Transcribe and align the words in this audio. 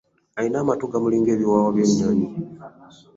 Alina 0.37 0.57
amatu 0.63 0.83
gamulinga 0.91 1.29
ebiwoowa 1.35 1.71
by'enyonyi. 1.75 2.27